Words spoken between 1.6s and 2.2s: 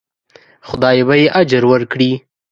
ورکړي.